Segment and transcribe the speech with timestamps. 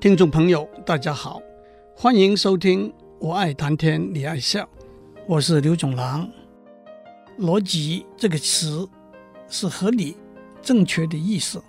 [0.00, 1.42] 听众朋友，大家好，
[1.94, 4.64] 欢迎收听《我爱谈天，你爱笑》，
[5.28, 6.26] 我是刘总郎。
[7.38, 8.88] 逻辑这个词
[9.46, 10.16] 是合理、
[10.62, 11.62] 正确的意思，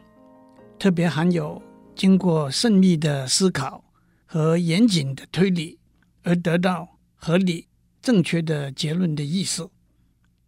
[0.79, 1.61] 特别含有
[1.93, 3.83] 经过慎密的思考
[4.25, 5.77] 和严谨的推理
[6.23, 7.67] 而得到合理、
[8.01, 9.69] 正确的结论的意思。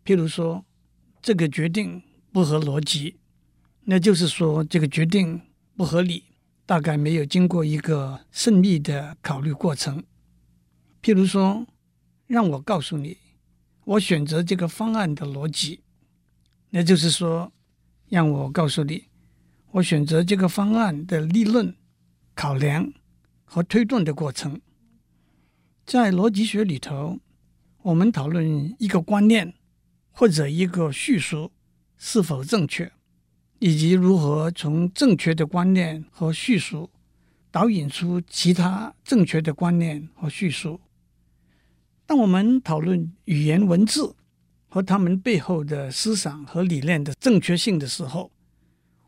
[0.05, 0.63] 譬如说，
[1.21, 3.17] 这个决定不合逻辑，
[3.83, 5.41] 那就是说这个决定
[5.75, 6.23] 不合理，
[6.73, 10.03] 大概没有经过一个慎密的考虑过程。
[11.03, 11.67] 譬如说，
[12.25, 13.15] 让我告诉你，
[13.85, 15.81] 我选择这个方案的逻辑，
[16.71, 17.53] 那就是说，
[18.09, 19.03] 让我告诉你，
[19.69, 21.75] 我选择这个方案的理论、
[22.33, 22.91] 考量
[23.45, 24.59] 和推断的过程。
[25.85, 27.19] 在逻辑学里头，
[27.83, 29.53] 我们讨论一个观念。
[30.15, 31.51] 或者一个叙述
[31.97, 32.91] 是否正确，
[33.63, 36.89] 以及如何从正确的观念和叙述
[37.49, 40.81] 导引出其他正确的观念和叙述。
[42.05, 44.17] 当我们讨论语言文字
[44.67, 48.29] 和他们背后的思想和理念的正确性的时候，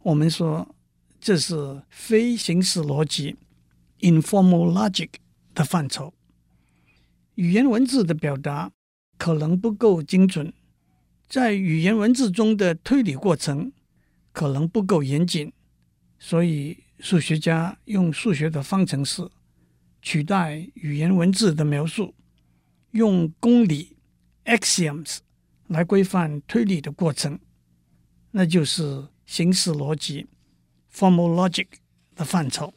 [0.03, 0.73] 我们说
[1.19, 3.36] 这是非形式逻辑
[4.00, 5.09] （informal logic）
[5.53, 6.14] 的范畴。
[7.34, 8.72] 语言文字的表达
[9.17, 10.53] 可能不够精准。
[11.28, 13.73] 在语言文字中的推理过程
[14.36, 15.53] 可能不够严谨，
[16.19, 19.25] 所以数学家用数学的方程式
[20.02, 22.14] 取代语言文字的描述，
[22.91, 23.95] 用公理
[24.44, 25.19] （axioms）
[25.67, 27.39] 来规范推理的过程，
[28.31, 30.28] 那就是形式逻辑
[30.94, 31.67] （formal logic）
[32.13, 32.73] 的范畴。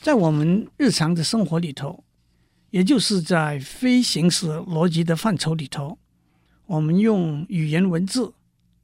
[0.00, 2.04] 在我们日常的生活里头，
[2.70, 5.98] 也就是在非形式逻辑的范畴里头。
[6.66, 8.32] 我们用语言文字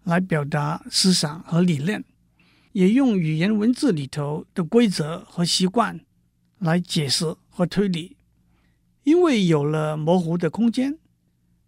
[0.06, 2.04] 来表达思想和理念，
[2.70, 6.00] 也用语言文字里头的规则和习惯
[6.58, 8.16] 来解释和推理。
[9.02, 10.96] 因为有了模糊的空间，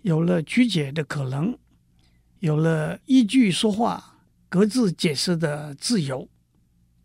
[0.03, 1.59] 有了曲解的可能，
[2.39, 6.29] 有了依据说话、各自解释的自由，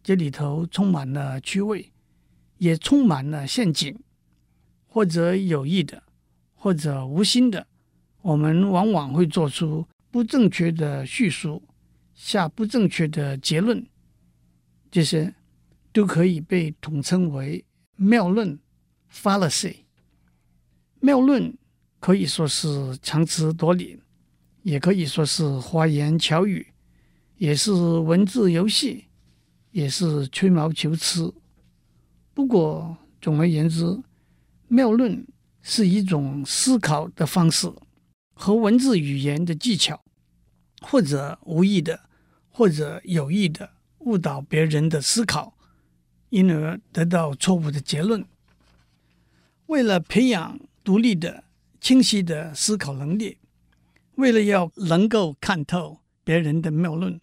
[0.03, 1.91] 这里头充满了趣味，
[2.59, 3.97] 也充满了陷阱，
[4.85, 6.03] 或者有意的，
[6.53, 7.65] 或者无心的。
[8.21, 11.63] 我们往往会做出不正确的叙述，
[12.13, 13.83] 下不正确的结论，
[14.91, 15.33] 这些
[15.91, 17.65] 都可以被统称为
[17.95, 18.59] 谬论
[19.11, 19.77] （fallacy）。
[20.99, 21.57] 谬论
[21.99, 23.97] 可以说是强词夺理，
[24.61, 26.67] 也可以说是花言巧语，
[27.37, 29.05] 也是文字游戏，
[29.71, 31.33] 也是吹毛求疵。
[32.35, 33.99] 不过，总而言之，
[34.67, 35.25] 谬论
[35.63, 37.67] 是一种思考的方式。
[38.33, 40.03] 和文字语言的技巧，
[40.81, 42.09] 或者无意的，
[42.49, 45.57] 或者有意的误导别人的思考，
[46.29, 48.25] 因而得到错误的结论。
[49.67, 51.45] 为了培养独立的、
[51.79, 53.37] 清晰的思考能力，
[54.15, 57.19] 为了要能够看透别人的谬论，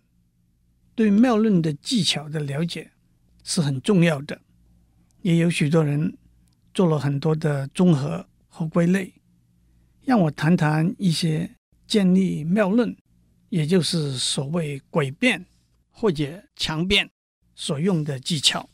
[0.95, 2.93] 对谬论的技巧的了解
[3.45, 4.41] 是很重要的。
[5.23, 6.17] 也有许多人
[6.73, 9.13] 做了很多的综合和归类。
[10.05, 11.57] 让我谈谈一些
[11.87, 12.97] 建立谬论，
[13.49, 15.45] 也就是所谓诡辩
[15.91, 17.11] 或者强辩
[17.55, 18.69] 所用的技巧。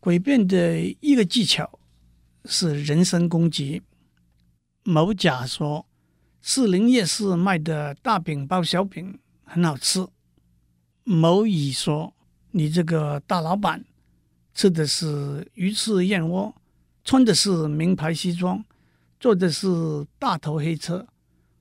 [0.00, 1.78] 诡辩的一个技巧
[2.46, 3.82] 是人身攻击。
[4.82, 5.84] 某甲说
[6.40, 10.06] ：“士林夜市卖的大饼包小饼很好吃。”
[11.04, 12.14] 某乙说
[12.52, 13.84] ：“你这个大老板
[14.54, 16.54] 吃的是鱼翅燕窝，
[17.04, 18.64] 穿的是名牌西装。”
[19.20, 19.68] 坐的是
[20.18, 21.06] 大头黑车，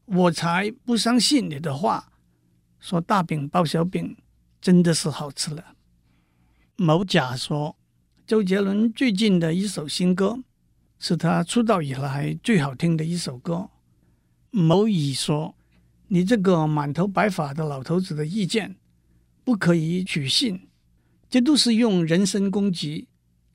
[0.05, 2.09] 我才不相信你的话。
[2.79, 4.15] 说大饼包小饼
[4.61, 5.75] 真的是好吃了。
[6.77, 7.75] 某甲说，
[8.25, 10.39] 周杰伦最近的一首新歌
[10.97, 13.69] 是他出道以来最好听的一首歌。
[14.51, 15.53] 某乙说，
[16.07, 18.77] 你这个满头白发的老头子的意见
[19.43, 20.69] 不可以取信。
[21.29, 23.09] 这都是用人身攻击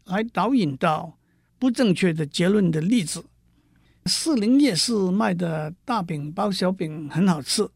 [0.05, 1.19] 来导引到
[1.59, 3.25] 不正确的结论的例子。
[4.07, 7.67] 士林夜市卖的大饼包小饼很好吃。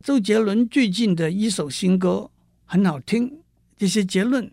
[0.00, 2.28] 周杰伦最近的一首新歌
[2.64, 3.42] 很好听。
[3.76, 4.52] 这些结论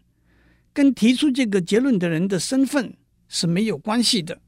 [0.72, 2.96] 跟提出这个结论的人的身份
[3.28, 4.40] 是没有关系的。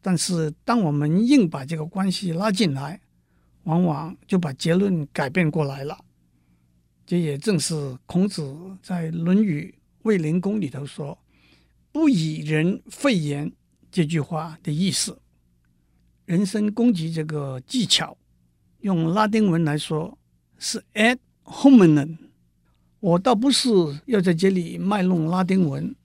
[0.00, 3.00] 但是，当我们硬把这个关系拉进来，
[3.64, 5.98] 往往就把结论改变过来了。
[7.04, 11.18] 这也正是孔子在《论语卫灵公》里头说
[11.90, 13.50] “不以人废言”
[13.90, 15.18] 这句话的意思。
[16.28, 18.14] 人身攻击这个技巧，
[18.80, 20.18] 用拉丁文来说
[20.58, 22.18] 是 ad hominem。
[23.00, 23.70] 我倒不是
[24.04, 25.96] 要在这里卖弄拉丁文，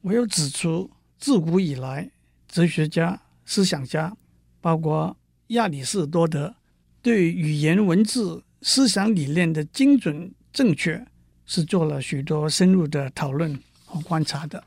[0.00, 2.10] 我要指出，自古以来，
[2.48, 4.16] 哲学家、思想家，
[4.60, 5.16] 包括
[5.48, 6.56] 亚里士多德，
[7.00, 11.06] 对语言文字、思想理念的精准正确，
[11.46, 14.64] 是做了许多深入的讨论和观察的。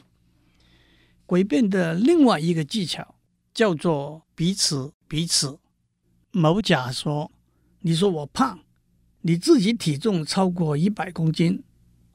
[1.27, 3.15] 诡辩的另外一个技巧
[3.53, 5.57] 叫做彼此彼此。
[6.31, 7.31] 某甲说
[7.81, 8.59] ：“你说我胖，
[9.21, 11.63] 你自己体重超过一百公斤，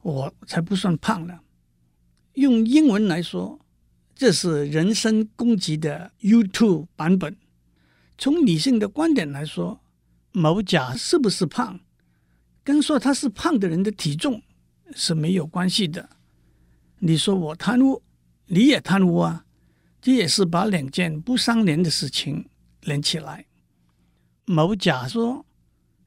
[0.03, 1.39] 我才不算胖呢。”
[2.35, 3.59] 用英文来说，
[4.15, 7.35] 这是人身攻击的 YouTube 版本。
[8.17, 9.81] 从理性的观点来说，
[10.31, 11.79] 某甲是不是胖，
[12.63, 14.41] 跟说他是胖的人的体重
[14.93, 16.09] 是没有关系的。
[16.99, 18.01] 你说我贪污。
[18.53, 19.45] 你也贪污啊！
[20.01, 22.49] 这也是把两件不相连的事情
[22.81, 23.45] 连起来。
[24.45, 25.45] 某甲说：“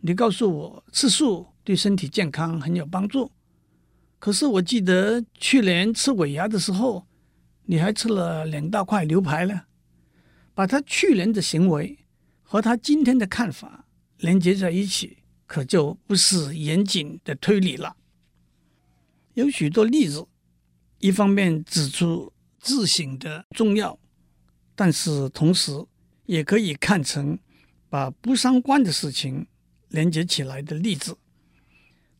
[0.02, 3.30] 你告诉我吃素对身体健康很有帮助，
[4.18, 7.06] 可是我记得去年吃尾牙的时候，
[7.66, 9.62] 你还吃了两大块牛排呢。”
[10.56, 11.98] 把他去年的行为
[12.42, 13.86] 和他今天的看法
[14.18, 17.96] 连接在一起，可就不是严谨的推理了。
[19.34, 20.26] 有许多例子，
[20.98, 22.33] 一方面指出。
[22.64, 23.98] 自省的重要，
[24.74, 25.70] 但是同时
[26.24, 27.38] 也可以看成
[27.90, 29.46] 把不相关的事情
[29.90, 31.18] 连接起来的例子。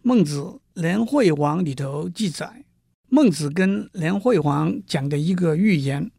[0.03, 0.41] 孟子
[0.75, 2.67] 《连惠王》里头记载，
[3.09, 6.11] 孟子跟连惠王讲的一个寓言，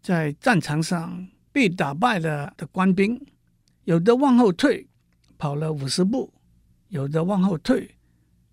[0.00, 3.20] 在战场上被打败了的官兵，
[3.84, 4.88] 有的往后退，
[5.36, 6.32] 跑了五十步；
[6.88, 7.96] 有的往后退，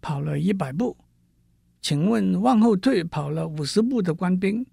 [0.01, 0.97] 跑了一百步。
[1.81, 4.65] 请问，往后退跑了五十步的官兵，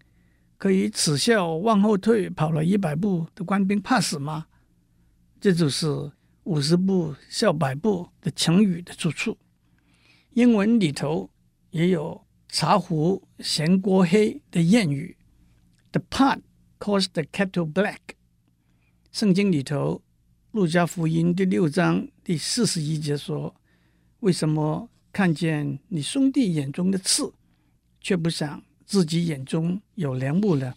[0.62, 4.46] 可以耻笑往后退跑了一百步的官兵怕死吗？
[5.40, 6.12] 这就是
[6.44, 9.36] 五十步笑百步的成语的出处。
[10.34, 11.28] 英文里头
[11.70, 15.16] 也有茶壶嫌锅黑的谚语
[15.90, 16.38] ：“The pot
[16.78, 17.98] calls the kettle black。”
[19.10, 20.00] 圣经里头，
[20.52, 23.56] 路加福音第六章第四十一节说
[24.20, 27.34] ：“为什么看见你兄弟眼中的刺，
[28.00, 28.62] 却不想？”
[28.92, 30.74] 自己眼中有良木了。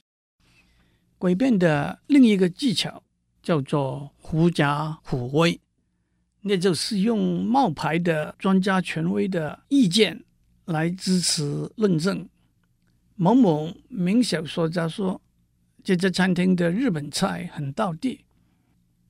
[1.20, 3.04] 诡辩的另一个技巧
[3.44, 5.60] 叫做狐假虎威，
[6.40, 10.24] 那就是用冒牌的专家权威的意见
[10.64, 12.26] 来支持论证。
[13.16, 15.20] 某某名小说家说，
[15.84, 18.22] 这家餐厅的日本菜很道地。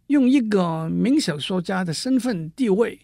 [0.08, 3.02] 用一个名小说家的身份地位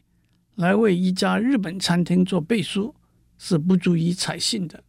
[0.56, 2.96] 来为一家日本餐厅做背书，
[3.38, 4.84] 是不足以采信的。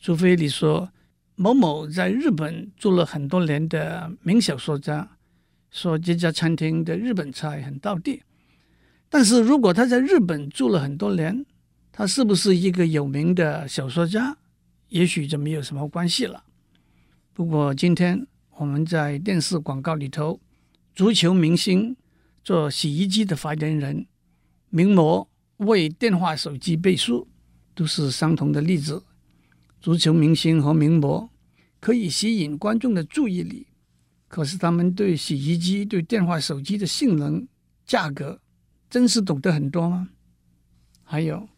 [0.00, 0.90] 除非你说
[1.34, 5.08] 某某在日本住了很多年的名小说家
[5.70, 8.22] 说这家餐厅的日本菜很道地，
[9.08, 11.44] 但是如果他在日本住了很多年，
[11.92, 14.36] 他是不是一个有名的小说家，
[14.88, 16.44] 也许就没有什么关系了。
[17.34, 20.40] 不过今天我们在电视广告里头，
[20.94, 21.96] 足球明星
[22.42, 24.06] 做洗衣机的发言人，
[24.70, 25.28] 名模
[25.58, 27.28] 为电话手机背书，
[27.74, 29.02] 都是相同的例子。
[29.80, 31.30] 足球明星和名模
[31.80, 33.68] 可以吸引观众的注意力，
[34.26, 37.46] 可是他们对洗衣机、对电话手机的性能、
[37.86, 38.40] 价格，
[38.90, 40.08] 真是懂得很多吗？
[41.04, 41.48] 还有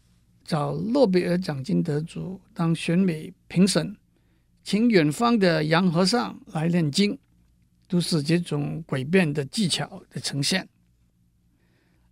[0.45, 3.97] 找诺贝尔奖金得主当选美评审，
[4.63, 7.17] 请远方的洋和尚来念经，
[7.87, 10.69] 都是这种诡辩的技巧的呈现。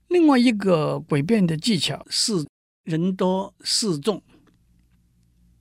[0.07, 2.33] 另外一个诡辩的技巧是
[2.83, 4.21] 人多势众。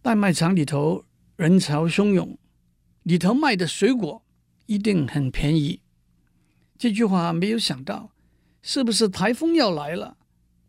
[0.09, 1.05] 大卖场里头
[1.37, 2.39] 人潮汹涌，
[3.03, 4.25] 里头卖的水果
[4.65, 5.83] 一定很便宜。
[6.79, 8.11] 这句话没有想到，
[8.63, 10.17] 是不是台风要来了，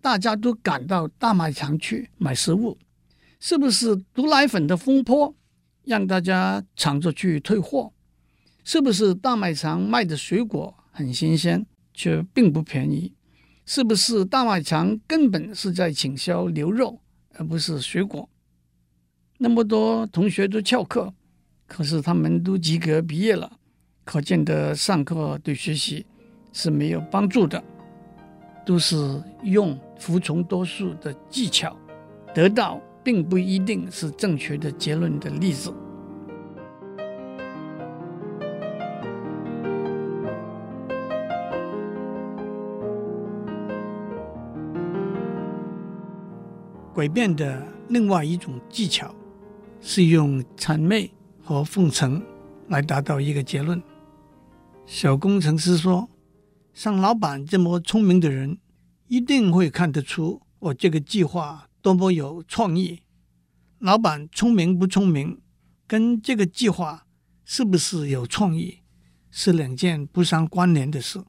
[0.01, 2.77] 大家都赶到大卖场去买食物？
[3.39, 5.33] 是不是毒奶粉的风波
[5.85, 7.93] 让大家抢着去退货？
[8.65, 13.13] 是不是大卖场卖的水果很新鲜却并不便宜？
[13.65, 16.99] 是不是大卖场根本是在倾销牛肉
[17.35, 18.29] 而不是水果？
[19.41, 21.13] 那么多同学都翘课，
[21.65, 23.49] 可是他们都及格毕业了，
[24.03, 26.05] 可见得上课对学习
[26.51, 27.63] 是没有帮助的，
[28.65, 28.97] 都是
[29.43, 31.73] 用服从多数的技巧
[32.35, 35.73] 得到并不一定是正确的结论的例子。
[46.93, 49.15] 诡辩的另外一种技巧。
[49.81, 52.21] 是用谄媚和奉承
[52.67, 53.81] 来达到一个结论。
[54.85, 56.09] 小工程师说
[56.73, 58.57] ：“像老板这么聪明的人，
[59.07, 63.01] 一定会看得出我这个计划多么有创意。
[63.79, 65.39] 老板聪明不聪明，
[65.87, 67.05] 跟这个计划
[67.45, 68.79] 是不是有创意，
[69.31, 71.23] 是两件不相关联的事。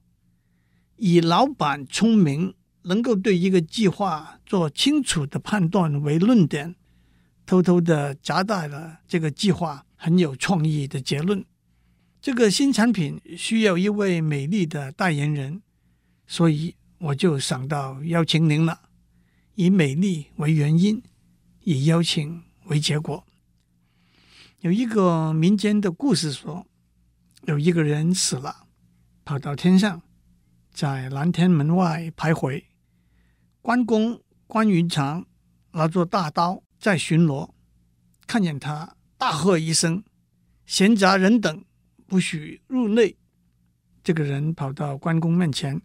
[0.97, 6.75] 以老板聪明，能够对一个计划做清楚的判断为论点，
[7.51, 11.45] 偷偷的夹带了这个计划很有创意的结论。
[12.21, 15.61] 这个新产品需要一位美丽的代言人，
[16.29, 18.83] 所以我就想到邀请您了。
[19.57, 21.03] 以美丽为原因，
[21.65, 23.27] 以邀请为结果。
[24.61, 26.65] 有一个民间的故事说，
[27.47, 28.69] 有一个人死了，
[29.25, 30.01] 跑到天上，
[30.73, 32.63] 在南天门外徘徊。
[33.61, 35.27] 关公关云长
[35.73, 37.51] 拿着大刀在巡逻，
[38.27, 40.03] 看见他，大喝一声
[40.65, 41.63] ：“闲杂人等，
[42.07, 43.19] 不许入内！”
[44.03, 45.83] 这个人跑到关公面前，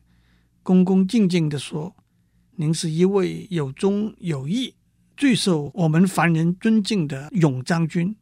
[0.64, 1.94] 恭恭敬敬地说
[2.56, 4.75] ：“您是一位有忠有义、
[5.18, 8.16] 最受我们凡人尊敬的勇将军。”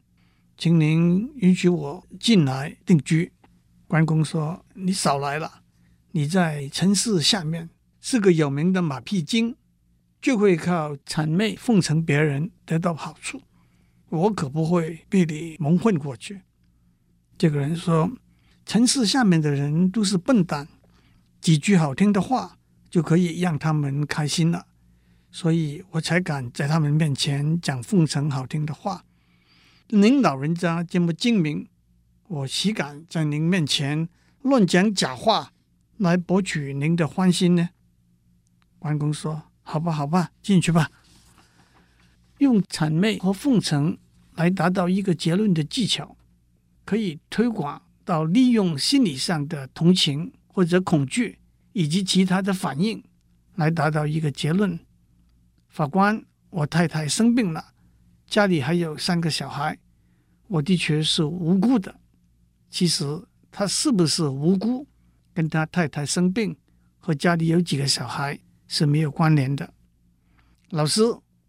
[0.58, 3.32] 请您允许我进来定居。
[3.86, 5.62] 关公说：“你少来了，
[6.10, 9.54] 你在城市下面是个有名的马屁精，
[10.20, 13.42] 就会靠谄媚奉承别人得到好处。
[14.08, 16.42] 我可不会被你蒙混过去。”
[17.36, 18.10] 这个人说
[18.64, 20.68] ：“城市下面的人都是笨蛋，
[21.40, 24.66] 几句好听的话就可以让他们开心了，
[25.30, 29.04] 所以我才敢在他们面前讲奉承好听的话。”
[29.88, 31.68] 您老人家这么精明，
[32.28, 34.08] 我岂敢在您面前
[34.40, 35.52] 乱讲假话
[35.98, 37.68] 来博取您的欢心呢？
[38.78, 40.90] 关公说：“好吧，好吧，进去吧。”
[42.38, 43.96] 用谄媚和奉承
[44.34, 46.16] 来达到一个结论的技巧，
[46.84, 51.38] 可以推广到利用心理上的同情或者恐惧
[51.72, 53.02] 以及其他的反应
[53.54, 54.78] 来达到一个结论。
[55.68, 57.72] 法官，我太太生病了。
[58.26, 59.78] 家里还有三个小孩，
[60.48, 61.94] 我的确是无辜的。
[62.70, 63.04] 其实
[63.50, 64.86] 他是不是无辜，
[65.32, 66.56] 跟他太太生病
[66.98, 69.72] 和家里有几个小孩是没有关联的。
[70.70, 71.02] 老师，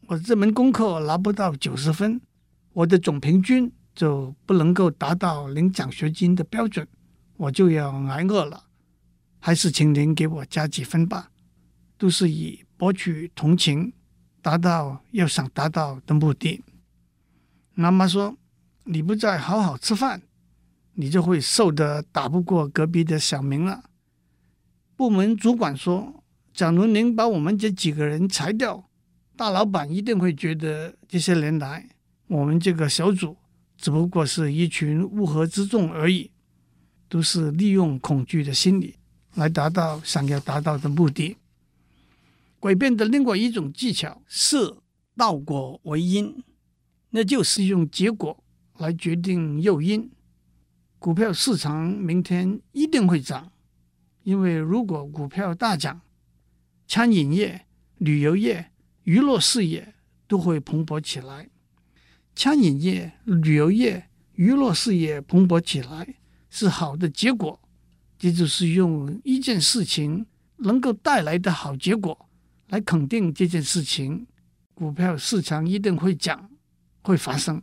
[0.08, 2.22] 我这门功课拿不到九十分，
[2.74, 6.88] 我的总平均就不能够达到领奖学金的标准，
[7.38, 8.66] 我就要挨饿了。
[9.40, 11.32] 还是请您给我加几分吧，
[11.98, 13.94] 都是以博取同情，
[14.44, 16.64] 达到要想达到的目的。
[17.74, 18.38] 妈妈说
[18.86, 20.22] ：“你不再好好吃饭，
[20.94, 23.90] 你就会瘦的打不过隔壁的小明了。”
[24.96, 28.85] 部门主管说：“假如您把我们这几个人裁掉，
[29.36, 31.90] 大老板一定会觉得这些年来
[32.28, 33.36] 我们这个小组
[33.78, 36.32] 只不过是一群乌合之众而已，
[37.10, 38.96] 都是利用恐惧的心理
[39.36, 41.38] 来达到想要达到的目的。”
[42.60, 44.76] 诡辩的另外一种技巧是
[45.16, 46.44] 倒果为因。
[47.12, 48.44] 那就是用结果
[48.78, 50.12] 来决定诱因。
[51.00, 53.54] 股票市场明天一定会涨，
[54.24, 56.02] 因为如果股票大涨，
[56.86, 57.66] 餐饮业、
[58.00, 58.70] 旅游业、
[59.06, 59.96] 娱乐事业
[60.28, 61.50] 都会蓬勃起来。
[62.36, 66.16] 餐饮业、旅游业、娱乐事业蓬勃起来
[66.50, 67.60] 是好的结果，
[68.20, 70.26] 这就是用一件事情
[70.58, 72.30] 能够带来的好结果
[72.68, 74.28] 来肯定这件事情。
[74.76, 76.52] 股票市场一定会涨。
[77.08, 77.62] 会发生，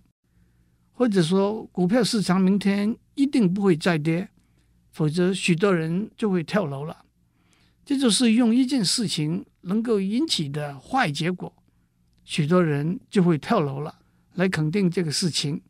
[0.92, 4.28] 或者说股票市场明天一定不会再跌，
[4.92, 7.04] 否则许多人就会跳楼了。
[7.84, 11.52] 这就是用一件事情能够引起的坏结果，
[12.24, 14.00] 许多人就会跳楼了，
[14.34, 15.62] 来肯定这个事情，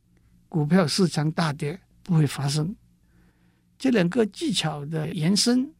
[0.49, 2.75] 股票市场大跌不会发生。
[3.79, 5.75] 这两个技巧的延伸，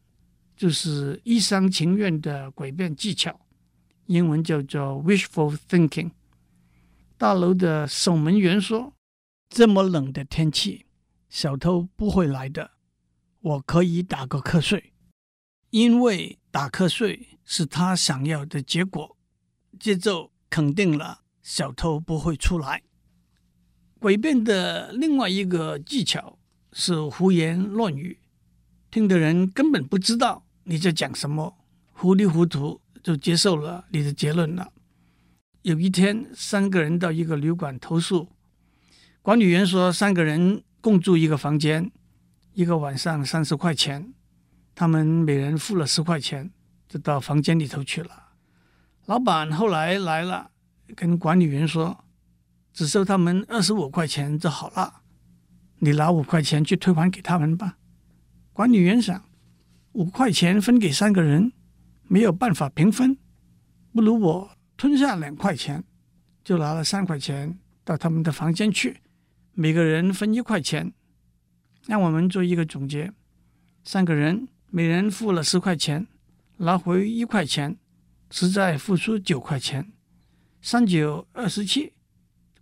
[0.55, 3.39] 就是一厢情愿的诡辩技巧，
[4.07, 6.11] 英文叫做 wishful thinking。
[7.17, 8.93] 大楼的守门员说
[9.47, 10.85] ：“这么冷的天气，
[11.29, 12.71] 小偷不会来的。
[13.39, 14.93] 我可以打个瞌睡，
[15.69, 19.17] 因为打瞌睡是他想要的结果。
[19.79, 22.83] 这就肯定了小偷不会出来。
[23.99, 26.37] 诡辩的另外一个技巧
[26.71, 28.19] 是胡言乱语，
[28.91, 31.57] 听的人根本不知道你在讲什么，
[31.91, 34.71] 糊里糊涂就接受了你的结论了。”
[35.63, 38.27] 有一天，三个人到一个旅馆投诉，
[39.21, 41.89] 管理员说三个人共住一个房间，
[42.53, 44.13] 一个晚上三十块钱，
[44.75, 46.51] 他们每人付了十块钱，
[46.93, 48.33] 就到房间里头去了。
[49.07, 50.51] 老板后来来了，
[50.95, 52.05] 跟管理员说，
[52.71, 55.01] 只收他们二十五块钱就好了，
[55.79, 57.79] 你拿五块钱去退还给他们吧。
[58.53, 59.27] 管理员想，
[59.93, 61.51] 五块钱分给三个人，
[62.03, 63.17] 没有办法平分，
[63.91, 64.51] 不如我。
[64.77, 65.83] 吞下两块钱，
[66.43, 69.01] 就拿了三块钱到他们的房间去，
[69.53, 70.93] 每个人分一块钱。
[71.87, 73.11] 让我们做一个总结：
[73.83, 76.05] 三个人每人付了十块钱，
[76.63, 77.77] 拿回一块钱，
[78.29, 79.91] 实在付出九块钱，
[80.61, 81.93] 三九二十七。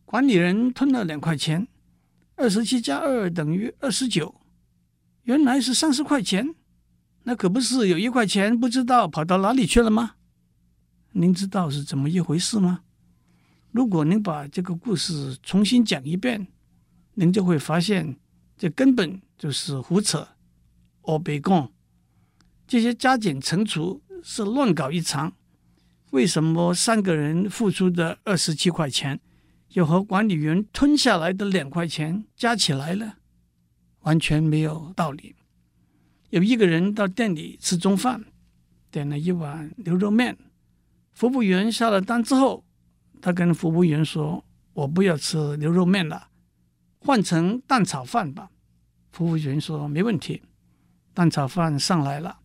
[0.06, 1.68] 管理人吞了两块钱，
[2.36, 4.42] 二十七加二等于二十九。
[5.24, 6.56] 原来是三十块钱，
[7.24, 10.16] 那可不是有一块钱不知道跑到哪里去了吗？
[11.12, 12.82] 您知道是怎么一回事吗？
[13.70, 16.48] 如果您把这个故事重新讲一遍，
[17.14, 18.18] 您就会发现，
[18.58, 20.28] 这根本就是胡扯、
[21.02, 21.72] 欧北共。
[22.72, 25.34] 这些加减乘除是乱搞一场。
[26.12, 29.20] 为什么三个人付出的二十七块钱，
[29.74, 33.18] 又和管理员吞下来的两块钱加起来了？
[34.04, 35.36] 完全没有道理。
[36.30, 38.24] 有一个人到店里吃中饭，
[38.90, 40.38] 点了一碗牛肉面。
[41.12, 42.64] 服务员下了单之后，
[43.22, 46.30] 他跟服务员说：“我不要吃牛肉面了，
[47.00, 48.50] 换成蛋炒饭吧。”
[49.12, 50.42] 服务员说：“没问题。”
[51.14, 52.40] 蛋炒饭上来了，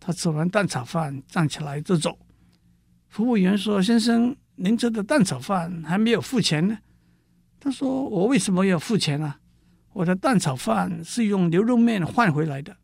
[0.00, 2.18] 他吃完蛋炒饭站起来就走。
[3.08, 6.78] 服务员说：“先生，您吃的蛋炒饭还没有付钱呢。”
[7.60, 9.34] 他说：“我为什么要付钱呢？”
[9.92, 12.76] 我的蛋炒饭是用牛肉面换回来的。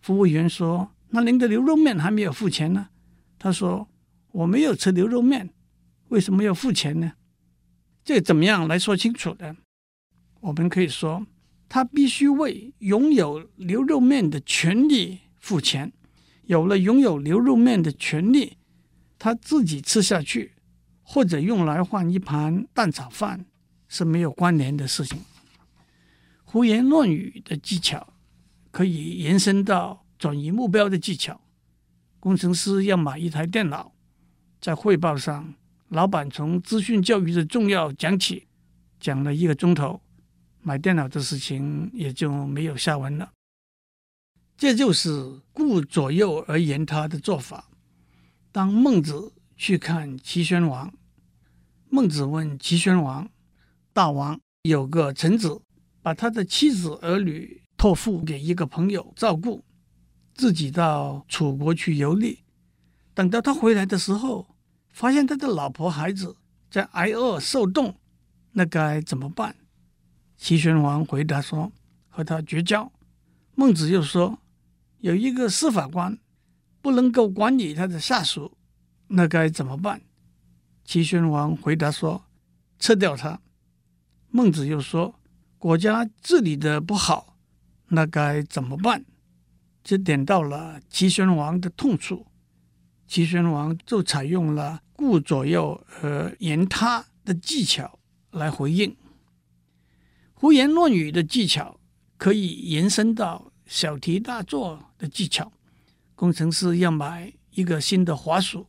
[0.00, 2.88] 服务员说：“那您的牛肉面还没有付钱呢？”
[3.38, 3.88] 他说
[4.32, 5.50] ：“我没有吃牛肉面，
[6.08, 7.14] 为什么要付钱呢？”
[8.04, 9.56] 这怎么样来说清楚呢？
[10.40, 11.26] 我们可以说，
[11.68, 15.92] 他必须为拥有牛肉面的权利付钱。
[16.46, 18.56] 有了拥有牛肉面的权利，
[19.18, 20.52] 他自己吃下去，
[21.02, 23.46] 或者用来换一盘蛋炒饭
[23.88, 25.20] 是没有关联的事情。
[26.44, 28.14] 胡言乱语的技巧
[28.70, 31.40] 可以延伸到转移目标的技巧。
[32.20, 33.92] 工程师要买一台电脑，
[34.60, 35.54] 在汇报上，
[35.88, 38.46] 老板从资讯教育的重要讲起，
[38.98, 40.00] 讲了一个钟头，
[40.62, 43.32] 买电脑的事情也就没有下文了。
[44.56, 47.68] 这就是顾左右而言他的做法。
[48.52, 50.92] 当孟子去看齐宣王，
[51.88, 53.28] 孟子问齐宣王
[53.92, 55.60] ：“大王有个臣子。”
[56.06, 59.64] 把他的妻子儿女托付给一个朋友照顾，
[60.36, 62.44] 自己到楚国去游历。
[63.12, 64.46] 等到他回来的时候，
[64.92, 66.36] 发现他的老婆孩子
[66.70, 67.96] 在挨饿受冻，
[68.52, 69.56] 那该怎么办？
[70.36, 71.72] 齐宣王回答说
[72.08, 72.92] ：“和他绝交。”
[73.56, 74.38] 孟子又说
[74.98, 76.18] ：“有一个司法官
[76.80, 78.56] 不能够管理他的下属，
[79.08, 80.02] 那该怎么办？”
[80.84, 82.24] 齐宣王回答说
[82.78, 83.40] ：“撤掉他。”
[84.30, 85.14] 孟子又说。
[85.58, 87.38] 国家治理的不好，
[87.88, 89.04] 那该怎么办？
[89.82, 92.26] 这点到了齐宣王的痛处，
[93.08, 97.98] 齐宣王就采用了顾左右而言他的技巧
[98.30, 98.94] 来回应。
[100.34, 101.80] 胡言乱语的技巧
[102.16, 105.52] 可以延伸到小题大做的技巧。
[106.14, 108.66] 工程师要买一个新的滑鼠，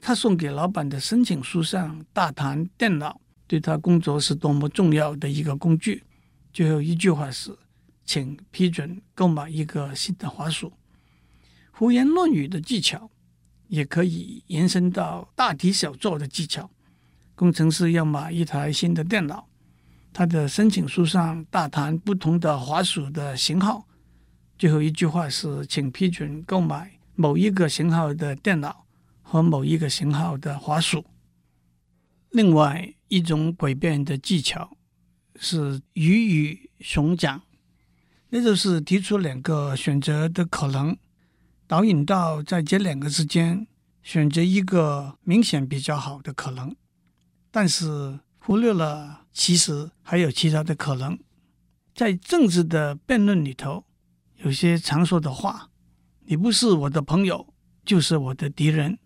[0.00, 6.04] 他送给老板的申请书上大谈电脑对他工作是多么重要的一个工具。
[6.52, 7.54] 最后一句话是，
[8.04, 10.72] 请批准购买一个新的滑鼠。
[11.70, 13.10] 胡言乱语的技巧
[13.68, 16.70] 也可以延伸到大题小做的技巧。
[17.34, 19.46] 工程师要买一台新的电脑，
[20.14, 23.86] 他的申请书上大谈不同的滑鼠的型号。
[24.58, 28.86] 最后一句话是，请批准购买某一个型号的电脑
[29.22, 31.04] 和某一个型号的滑鼠。
[32.30, 34.76] 另外一种诡辩的技巧。
[35.38, 37.42] 是鱼与熊掌，
[38.30, 40.96] 那就是提出两个选择的可能，
[41.66, 43.66] 导引到在这两个之间
[44.02, 46.74] 选择一个明显比较好的可能，
[47.50, 51.18] 但是忽略了其实还有其他的可能。
[51.94, 53.84] 在政治的辩论里头，
[54.46, 55.70] 有些常说的话
[56.26, 57.52] ：“你不是我的朋友，
[57.84, 58.96] 就是我的敌人”，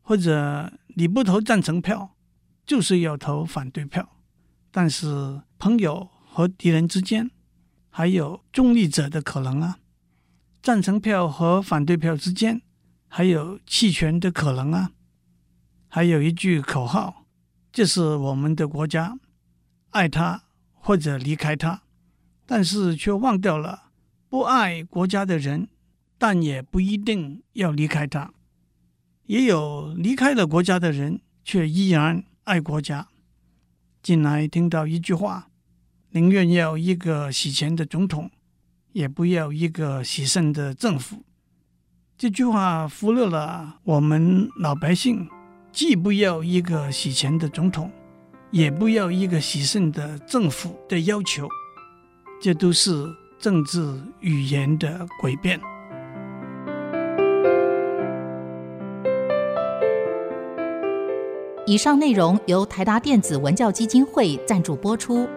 [0.00, 2.16] 或者“你不投赞成票，
[2.64, 4.16] 就是要投反对票”。
[4.72, 7.30] 但是朋友和敌人之间
[7.90, 9.76] 还有中立者的可能啊，
[10.62, 12.62] 赞成票和反对票之间
[13.06, 14.92] 还有弃权的可能啊。
[15.86, 17.26] 还有一句口号，
[17.70, 19.18] 就是我们的国家，
[19.90, 21.82] 爱他或者离开他，
[22.46, 23.91] 但是却忘掉了
[24.32, 25.68] 不爱国家的人，
[26.16, 28.32] 但也不一定要离开他。
[29.26, 33.08] 也有离开了国家的人，却依然爱国家。
[34.02, 35.50] 近来听到一句话
[36.12, 38.30] ：“宁愿要一个洗钱的总统，
[38.92, 41.26] 也不要一个洗肾的政府。”
[42.16, 45.28] 这句话忽略了我们老百姓，
[45.70, 47.92] 既不要一个洗钱的总统，
[48.50, 51.46] 也不要一个洗肾的政府的要求，
[52.40, 55.60] 这都是政治语言的诡辩。
[61.66, 65.28] 以上内容由台达电子文教基金会赞助播出。